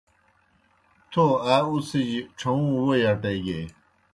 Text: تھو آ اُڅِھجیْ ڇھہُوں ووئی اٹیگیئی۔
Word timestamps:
تھو 1.11 1.25
آ 1.53 1.55
اُڅِھجیْ 1.69 2.19
ڇھہُوں 2.37 2.65
ووئی 2.81 3.01
اٹیگیئی۔ 3.11 3.63